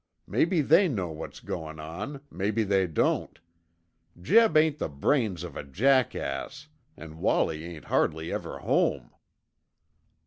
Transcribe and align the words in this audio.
Maybe 0.25 0.61
they 0.61 0.87
know 0.87 1.09
what's 1.09 1.39
goin' 1.39 1.79
on, 1.79 2.21
maybe 2.31 2.63
they 2.63 2.87
don't. 2.87 3.37
Jeb 4.19 4.57
ain't 4.57 4.79
the 4.79 4.89
brains 4.89 5.43
of 5.43 5.55
a 5.55 5.63
jackass 5.63 6.69
an' 6.97 7.19
Wallie 7.19 7.63
ain't 7.63 7.85
hardly 7.85 8.33
ever 8.33 8.57
home." 8.57 9.11